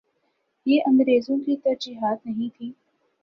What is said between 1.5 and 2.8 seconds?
ترجیحات نہیں تھیں۔